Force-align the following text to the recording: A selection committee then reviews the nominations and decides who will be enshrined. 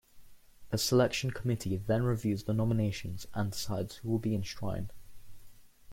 A 0.71 0.79
selection 0.79 1.29
committee 1.29 1.77
then 1.77 2.01
reviews 2.01 2.45
the 2.45 2.55
nominations 2.55 3.27
and 3.35 3.51
decides 3.51 3.97
who 3.97 4.09
will 4.09 4.17
be 4.17 4.33
enshrined. 4.33 4.91